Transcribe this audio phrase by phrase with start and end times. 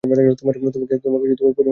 [0.03, 1.69] তোমাকে পরির মতো লাগছে, লিনি!